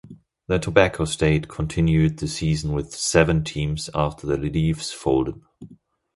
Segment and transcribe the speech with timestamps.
[0.47, 5.39] The Tobacco State continued the season with seven teams after the Leafs folded.